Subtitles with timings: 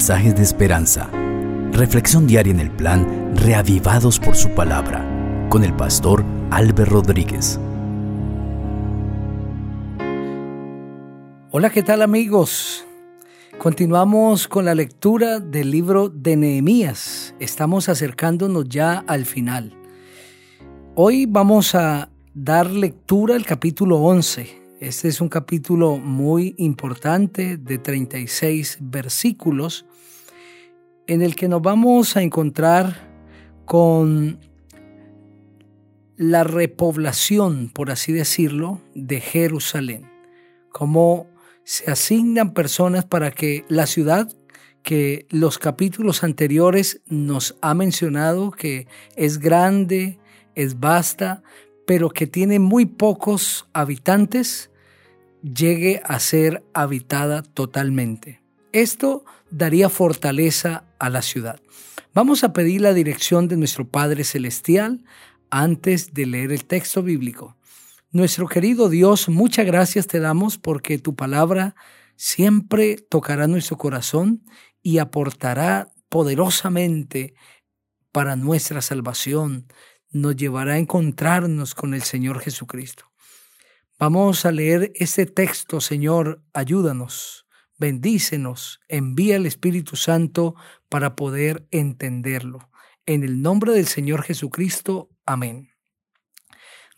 [0.00, 1.10] mensajes de esperanza.
[1.72, 5.04] Reflexión diaria en el plan Reavivados por su palabra
[5.50, 7.60] con el pastor Álvaro Rodríguez.
[11.50, 12.86] Hola, ¿qué tal amigos?
[13.58, 17.34] Continuamos con la lectura del libro de Nehemías.
[17.38, 19.76] Estamos acercándonos ya al final.
[20.94, 27.76] Hoy vamos a dar lectura al capítulo 11 este es un capítulo muy importante de
[27.76, 29.84] 36 versículos
[31.06, 33.08] en el que nos vamos a encontrar
[33.64, 34.38] con
[36.16, 40.10] la repoblación, por así decirlo, de Jerusalén.
[40.70, 41.26] Cómo
[41.64, 44.28] se asignan personas para que la ciudad
[44.82, 50.18] que los capítulos anteriores nos ha mencionado que es grande,
[50.54, 51.42] es vasta,
[51.86, 54.70] pero que tiene muy pocos habitantes,
[55.42, 58.40] llegue a ser habitada totalmente.
[58.72, 61.60] Esto daría fortaleza a la ciudad.
[62.14, 65.04] Vamos a pedir la dirección de nuestro Padre Celestial
[65.50, 67.56] antes de leer el texto bíblico.
[68.12, 71.74] Nuestro querido Dios, muchas gracias te damos porque tu palabra
[72.16, 74.44] siempre tocará nuestro corazón
[74.82, 77.34] y aportará poderosamente
[78.12, 79.66] para nuestra salvación,
[80.10, 83.10] nos llevará a encontrarnos con el Señor Jesucristo.
[83.98, 87.46] Vamos a leer este texto, Señor, ayúdanos,
[87.80, 90.54] bendícenos, envía el Espíritu Santo
[90.88, 92.70] para poder entenderlo.
[93.06, 95.70] En el nombre del Señor Jesucristo, amén.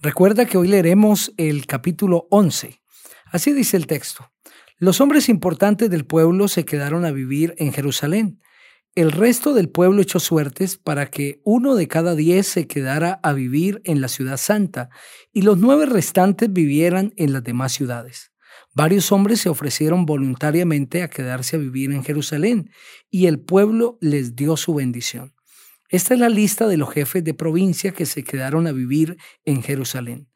[0.00, 2.82] Recuerda que hoy leeremos el capítulo 11.
[3.24, 4.30] Así dice el texto.
[4.76, 8.42] Los hombres importantes del pueblo se quedaron a vivir en Jerusalén
[8.94, 13.32] el resto del pueblo echó suertes para que uno de cada diez se quedara a
[13.32, 14.90] vivir en la ciudad santa
[15.32, 18.31] y los nueve restantes vivieran en las demás ciudades.
[18.74, 22.70] Varios hombres se ofrecieron voluntariamente a quedarse a vivir en Jerusalén
[23.10, 25.34] y el pueblo les dio su bendición.
[25.90, 29.62] Esta es la lista de los jefes de provincia que se quedaron a vivir en
[29.62, 30.28] Jerusalén.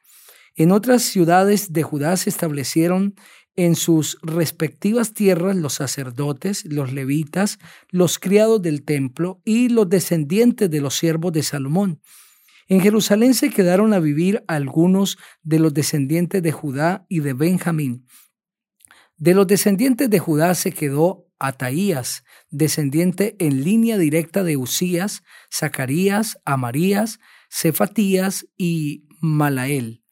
[0.55, 3.15] En otras ciudades de Judá se establecieron
[3.57, 7.59] en sus respectivas tierras los sacerdotes, los levitas,
[7.89, 12.03] los criados del templo y los descendientes de los siervos de Salomón.
[12.69, 18.07] En Jerusalén se quedaron a vivir algunos de los descendientes de Judá y de Benjamín.
[19.17, 25.23] De los descendientes de Judá se quedó Ataías, descendiente en línea directa de Usías,
[25.53, 27.19] Zacarías, Amarías,
[27.51, 30.03] Cefatías y Malael.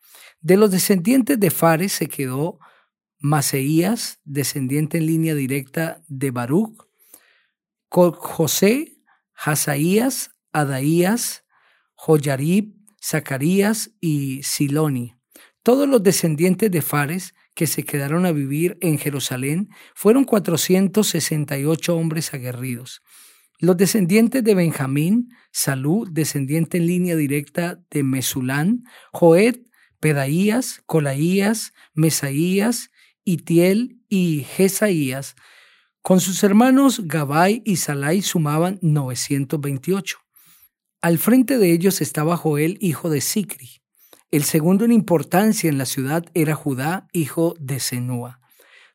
[0.41, 2.59] De los descendientes de Fares se quedó
[3.19, 6.87] Maseías, descendiente en línea directa de Baruch,
[7.89, 8.99] José,
[9.35, 11.45] Hazaías, Adaías,
[11.95, 15.15] Joyarib, Zacarías y Siloni.
[15.63, 22.35] Todos los descendientes de Fares que se quedaron a vivir en Jerusalén fueron 468 hombres
[22.35, 23.03] aguerridos.
[23.59, 28.83] Los descendientes de Benjamín, Salú, descendiente en línea directa de Mesulán,
[29.13, 29.57] Joed,
[30.01, 32.91] Pedaías, Colaías, Mesaías,
[33.25, 35.37] Itiel y Jesaías,
[36.03, 40.19] con sus hermanos Gabai y Salai sumaban 928.
[41.01, 43.84] Al frente de ellos estaba Joel, hijo de Sicri.
[44.35, 48.41] El segundo en importancia en la ciudad era Judá, hijo de Senúa.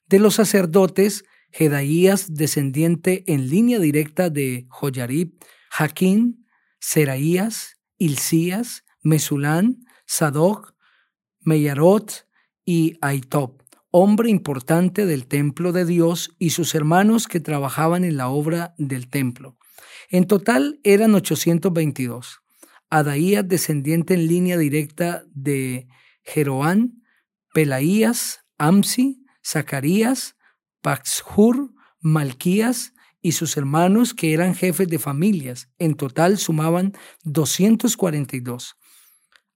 [0.05, 5.39] De los sacerdotes, Jedaías, descendiente en línea directa de Joyarib,
[5.69, 6.45] Jaquín,
[6.81, 10.73] Seraías, Ilcías, Mesulán, Sadoc,
[11.39, 12.27] Meyarot
[12.65, 18.27] y Aitob hombre importante del templo de Dios y sus hermanos que trabajaban en la
[18.27, 19.57] obra del templo.
[20.09, 22.41] En total eran 822.
[22.89, 25.87] Adaías, descendiente en línea directa de
[26.23, 27.03] Jeroán,
[27.53, 30.35] Pelaías, Amsi, Zacarías,
[30.81, 35.69] Paxhur, Malquías y sus hermanos que eran jefes de familias.
[35.77, 38.77] En total sumaban 242.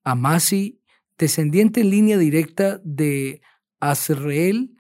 [0.03, 0.81] Amasi,
[1.17, 3.41] descendiente en línea directa de
[3.79, 4.75] Azreel,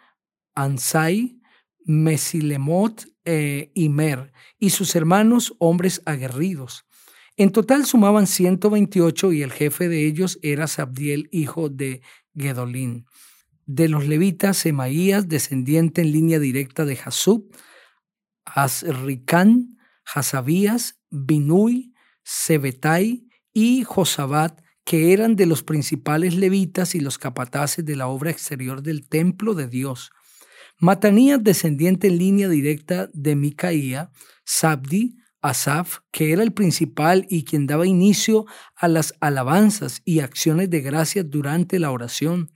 [0.55, 1.39] Ansai,
[1.85, 6.85] Mesilemot e Imer, y sus hermanos hombres aguerridos.
[7.35, 12.01] En total sumaban 128 y el jefe de ellos era Sabdiel, hijo de
[12.35, 13.05] Gedolín.
[13.65, 17.49] De los levitas, Semaías, descendiente en línea directa de Jasub,
[18.45, 21.93] Azricán, Hasabías, Binui,
[22.23, 28.31] Sebetai y Josabat, que eran de los principales levitas y los capataces de la obra
[28.31, 30.11] exterior del templo de Dios.
[30.77, 34.11] Matanías, descendiente en línea directa de Micaía,
[34.43, 38.45] Sabdi, Asaf, que era el principal y quien daba inicio
[38.75, 42.49] a las alabanzas y acciones de gracias durante la oración.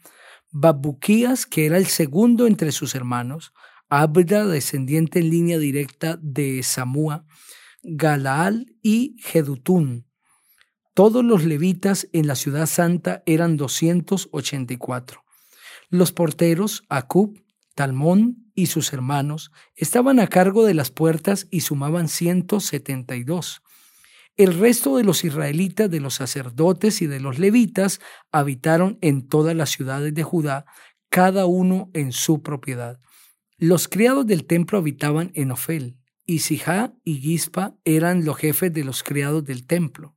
[0.51, 3.53] Babuquías, que era el segundo entre sus hermanos.
[3.89, 7.25] Abda, descendiente en línea directa de Samúa,
[7.83, 10.07] Galaal y Jedutún.
[10.93, 15.23] Todos los levitas en la ciudad santa eran 284.
[15.89, 17.43] Los porteros, Acub,
[17.75, 23.61] Talmón y sus hermanos, estaban a cargo de las puertas y sumaban 172.
[24.35, 27.99] El resto de los israelitas, de los sacerdotes y de los levitas
[28.31, 30.65] habitaron en todas las ciudades de Judá,
[31.09, 32.99] cada uno en su propiedad.
[33.59, 38.83] Los criados del templo habitaban en Ofel, y Sijá y Gispa eran los jefes de
[38.83, 40.15] los criados del templo.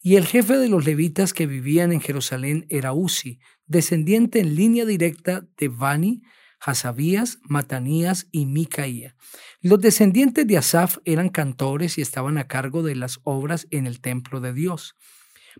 [0.00, 4.84] Y el jefe de los levitas que vivían en Jerusalén era Uzi, descendiente en línea
[4.84, 6.22] directa de Bani,
[6.64, 9.16] Hasabías, Matanías y Micaía.
[9.60, 14.00] Los descendientes de Asaf eran cantores y estaban a cargo de las obras en el
[14.00, 14.94] templo de Dios.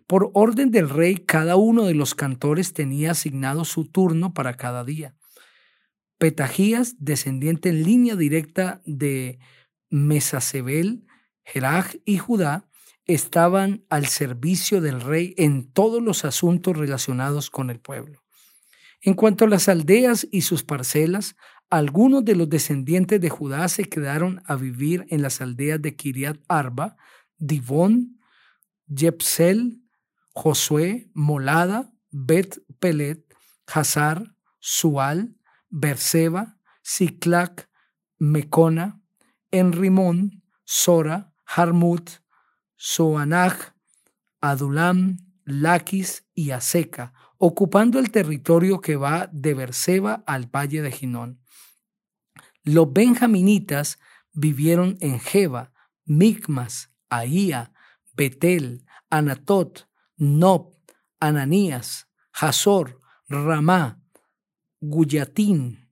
[0.07, 4.85] Por orden del rey, cada uno de los cantores tenía asignado su turno para cada
[4.85, 5.13] día.
[6.17, 9.39] Petajías, descendiente en línea directa de
[9.89, 11.05] Mesasebel,
[11.43, 12.69] Jeraj y Judá,
[13.05, 18.22] estaban al servicio del rey en todos los asuntos relacionados con el pueblo.
[19.05, 21.35] En cuanto a las aldeas y sus parcelas,
[21.69, 26.37] algunos de los descendientes de Judá se quedaron a vivir en las aldeas de Kiriat
[26.47, 26.95] Arba,
[27.37, 28.21] Divón,
[28.87, 29.81] Jepsel,
[30.33, 33.25] Josué, Molada, Bet Pelet,
[33.67, 35.35] Hazar, Sual,
[35.69, 37.69] Berseba, Siclac,
[38.19, 39.01] Mecona,
[39.51, 42.09] Enrimón, Sora, Harmut,
[42.77, 43.73] Soanaj,
[44.39, 47.13] Adulam, Laquis y Aseca,
[47.45, 51.41] ocupando el territorio que va de Berseba al valle de Ginón.
[52.63, 53.99] Los benjaminitas
[54.31, 55.73] vivieron en Jeba,
[56.05, 57.73] Micmas, Ahía,
[58.13, 60.73] Betel, Anatot, Nob,
[61.19, 64.01] Ananías, Hazor, Ramá,
[64.79, 65.91] Guyatín,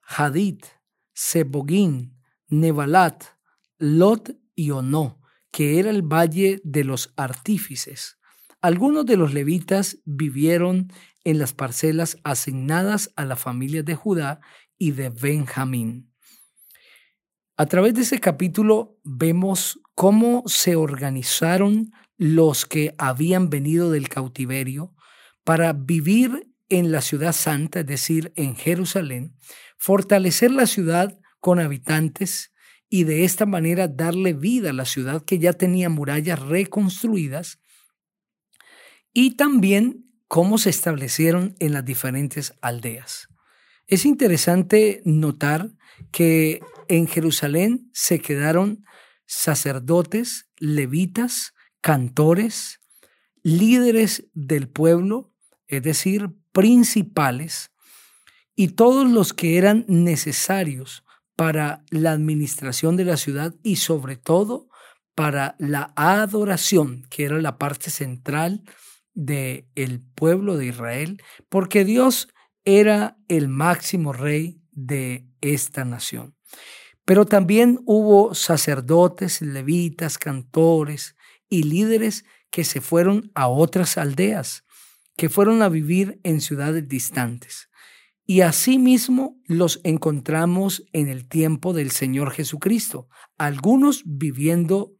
[0.00, 0.64] Hadid,
[1.12, 3.22] Sebogín, Nebalat,
[3.76, 5.20] Lot y Ono,
[5.50, 8.17] que era el valle de los artífices.
[8.60, 14.40] Algunos de los levitas vivieron en las parcelas asignadas a la familia de Judá
[14.76, 16.12] y de Benjamín.
[17.56, 24.92] A través de ese capítulo vemos cómo se organizaron los que habían venido del cautiverio
[25.44, 29.36] para vivir en la ciudad santa, es decir, en Jerusalén,
[29.76, 32.52] fortalecer la ciudad con habitantes
[32.88, 37.60] y de esta manera darle vida a la ciudad que ya tenía murallas reconstruidas
[39.20, 43.26] y también cómo se establecieron en las diferentes aldeas.
[43.88, 45.72] Es interesante notar
[46.12, 48.84] que en Jerusalén se quedaron
[49.26, 52.78] sacerdotes, levitas, cantores,
[53.42, 55.34] líderes del pueblo,
[55.66, 57.72] es decir, principales,
[58.54, 61.02] y todos los que eran necesarios
[61.34, 64.68] para la administración de la ciudad y sobre todo
[65.16, 68.62] para la adoración, que era la parte central
[69.18, 72.28] del el pueblo de Israel, porque Dios
[72.64, 76.36] era el máximo rey de esta nación.
[77.04, 81.16] Pero también hubo sacerdotes, levitas, cantores
[81.48, 84.64] y líderes que se fueron a otras aldeas,
[85.16, 87.68] que fueron a vivir en ciudades distantes.
[88.24, 94.92] Y asimismo los encontramos en el tiempo del Señor Jesucristo, algunos viviendo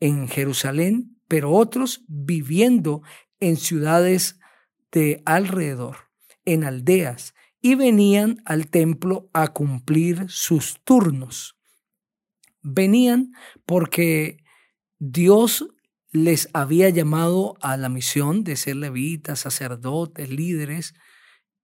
[0.00, 3.02] en Jerusalén, pero otros viviendo
[3.48, 4.38] en ciudades
[4.90, 5.96] de alrededor
[6.44, 11.56] en aldeas y venían al templo a cumplir sus turnos.
[12.62, 13.32] Venían
[13.66, 14.44] porque
[14.98, 15.66] Dios
[16.10, 20.94] les había llamado a la misión de ser levitas, sacerdotes, líderes,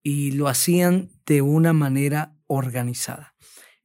[0.03, 3.35] y lo hacían de una manera organizada.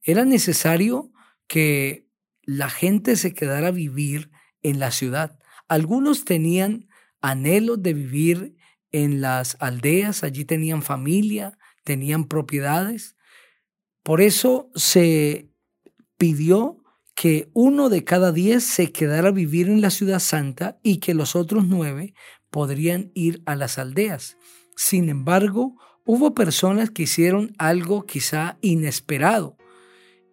[0.02, 1.12] Era necesario
[1.46, 2.08] que
[2.42, 4.30] la gente se quedara a vivir
[4.62, 5.38] en la ciudad.
[5.68, 6.88] Algunos tenían
[7.20, 8.56] anhelos de vivir
[8.92, 13.16] en las aldeas, allí tenían familia, tenían propiedades.
[14.02, 15.50] Por eso se
[16.16, 16.82] pidió
[17.14, 21.14] que uno de cada diez se quedara a vivir en la ciudad santa y que
[21.14, 22.14] los otros nueve
[22.50, 24.36] podrían ir a las aldeas.
[24.76, 29.56] Sin embargo, hubo personas que hicieron algo quizá inesperado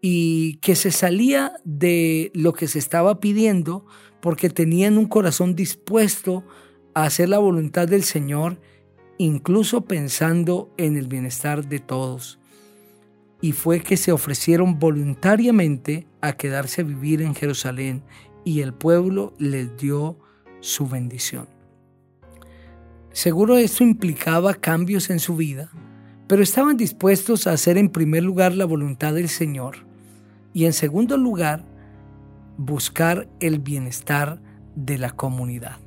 [0.02, 3.86] y que se salía de lo que se estaba pidiendo
[4.22, 6.46] porque tenían un corazón dispuesto
[6.94, 8.60] a hacer la voluntad del Señor,
[9.18, 12.40] incluso pensando en el bienestar de todos.
[13.42, 18.04] Y fue que se ofrecieron voluntariamente a quedarse a vivir en Jerusalén
[18.46, 20.18] y el pueblo les dio
[20.60, 21.48] su bendición.
[23.12, 25.70] Seguro esto implicaba cambios en su vida,
[26.28, 29.86] pero estaban dispuestos a hacer en primer lugar la voluntad del Señor
[30.54, 31.64] y en segundo lugar
[32.58, 34.42] buscar el bienestar
[34.76, 35.83] de la comunidad.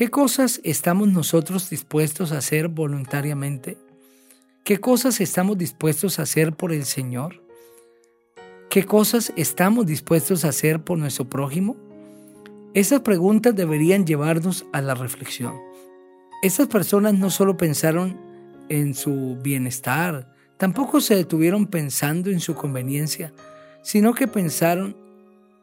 [0.00, 3.76] ¿Qué cosas estamos nosotros dispuestos a hacer voluntariamente?
[4.64, 7.42] ¿Qué cosas estamos dispuestos a hacer por el Señor?
[8.70, 11.76] ¿Qué cosas estamos dispuestos a hacer por nuestro prójimo?
[12.72, 15.52] Esas preguntas deberían llevarnos a la reflexión.
[16.42, 18.18] Esas personas no solo pensaron
[18.70, 23.34] en su bienestar, tampoco se detuvieron pensando en su conveniencia,
[23.82, 24.96] sino que pensaron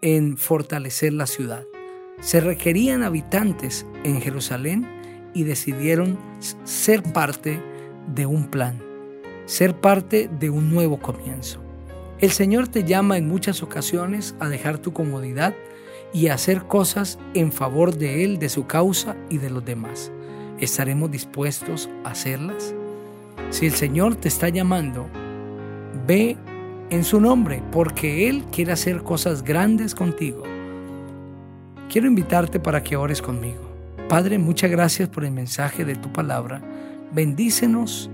[0.04, 1.64] en fortalecer la ciudad.
[2.20, 4.88] Se requerían habitantes en Jerusalén
[5.34, 6.18] y decidieron
[6.64, 7.62] ser parte
[8.14, 8.82] de un plan,
[9.46, 11.62] ser parte de un nuevo comienzo.
[12.20, 15.54] El Señor te llama en muchas ocasiones a dejar tu comodidad
[16.12, 20.12] y a hacer cosas en favor de Él, de su causa y de los demás.
[20.60, 22.74] ¿Estaremos dispuestos a hacerlas?
[23.52, 25.08] Si el Señor te está llamando,
[26.08, 26.36] ve
[26.90, 30.44] en su nombre, porque Él quiere hacer cosas grandes contigo.
[31.90, 33.62] Quiero invitarte para que ores conmigo.
[34.10, 36.62] Padre, muchas gracias por el mensaje de tu palabra.
[37.14, 38.10] Bendícenos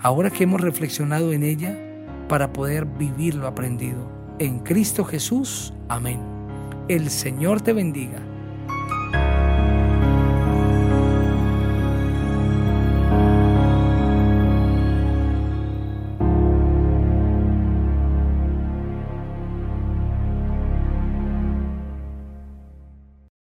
[0.00, 1.78] ahora que hemos reflexionado en ella
[2.28, 4.10] para poder vivir lo aprendido.
[4.40, 5.72] En Cristo Jesús.
[5.88, 6.20] Amén.
[6.88, 8.18] El Señor te bendiga.